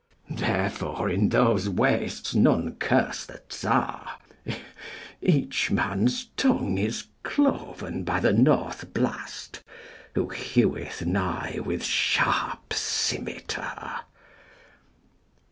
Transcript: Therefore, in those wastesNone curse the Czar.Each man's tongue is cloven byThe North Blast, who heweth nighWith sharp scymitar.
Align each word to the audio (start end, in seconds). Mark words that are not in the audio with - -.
Therefore, 0.31 1.11
in 1.11 1.29
those 1.29 1.69
wastesNone 1.69 2.79
curse 2.79 3.23
the 3.27 3.39
Czar.Each 3.51 5.69
man's 5.69 6.25
tongue 6.35 6.79
is 6.79 7.05
cloven 7.21 8.03
byThe 8.03 8.35
North 8.35 8.95
Blast, 8.95 9.61
who 10.15 10.29
heweth 10.29 11.03
nighWith 11.05 11.83
sharp 11.83 12.71
scymitar. 12.73 13.99